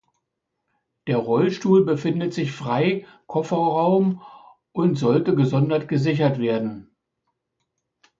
[1.05, 4.23] Der Rollstuhl befindet sich frei Kofferraum
[4.71, 6.89] und sollte gesondert gesichert werden.